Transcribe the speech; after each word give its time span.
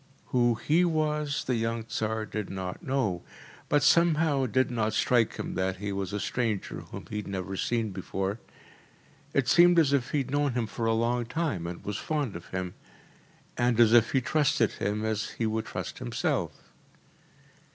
Who 0.29 0.55
HE 0.55 0.85
was 0.85 1.43
the 1.43 1.53
young 1.53 1.83
Tsar 1.83 2.25
did 2.25 2.49
not 2.49 2.81
know, 2.81 3.21
but 3.69 3.83
somehow 3.83 4.45
it 4.45 4.51
did 4.51 4.71
not 4.71 4.93
strike 4.95 5.35
him 5.37 5.53
that 5.53 5.77
he 5.77 5.91
was 5.91 6.11
a 6.11 6.19
stranger 6.19 6.79
whom 6.79 7.05
he 7.11 7.17
had 7.17 7.27
never 7.27 7.55
seen 7.55 7.91
before. 7.91 8.39
It 9.35 9.47
seemed 9.47 9.77
as 9.77 9.93
if 9.93 10.09
he 10.09 10.17
had 10.17 10.31
known 10.31 10.53
him 10.53 10.65
for 10.65 10.87
a 10.87 10.93
long 10.93 11.27
time 11.27 11.67
and 11.67 11.85
was 11.85 11.97
fond 11.99 12.35
of 12.35 12.47
him, 12.47 12.73
and 13.59 13.79
as 13.79 13.93
if 13.93 14.13
he 14.13 14.21
trusted 14.21 14.71
him 14.71 15.05
as 15.05 15.29
he 15.37 15.45
would 15.45 15.65
trust 15.67 15.99
himself. 15.99 16.71